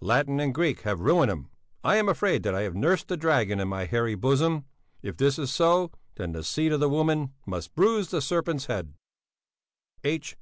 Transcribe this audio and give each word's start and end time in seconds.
Latin 0.00 0.38
and 0.38 0.54
Greek 0.54 0.82
have 0.82 1.00
ruined 1.00 1.32
him! 1.32 1.48
I 1.82 1.96
am 1.96 2.08
afraid 2.08 2.44
that 2.44 2.54
I 2.54 2.60
have 2.62 2.76
nursed 2.76 3.10
a 3.10 3.16
dragon 3.16 3.58
in 3.58 3.66
my 3.66 3.86
hairy 3.86 4.14
bosom; 4.14 4.64
if 5.02 5.16
this 5.16 5.36
is 5.36 5.52
so, 5.52 5.90
then 6.14 6.30
the 6.30 6.44
seed 6.44 6.70
of 6.70 6.78
the 6.78 6.88
woman 6.88 7.32
must 7.44 7.74
bruise 7.74 8.10
the 8.10 8.22
serpent's 8.22 8.66
head. 8.66 8.94
H. 10.04 10.36